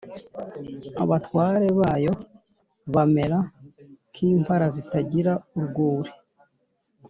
abatware 1.03 1.67
bayo 1.79 2.13
bamera 2.93 3.37
nk’impara 4.09 4.65
zitagira 4.75 5.33
urwuri; 5.57 6.11